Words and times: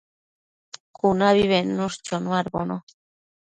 cunabi 0.95 1.45
bednush 1.53 1.99
chonuadbono 2.07 2.77